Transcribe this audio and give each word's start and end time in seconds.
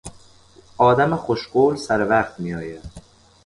آدم 0.77 1.15
خوش 1.15 1.47
قول 1.47 1.75
سر 1.75 2.07
وقت 2.09 2.39
میآید. 2.39 2.83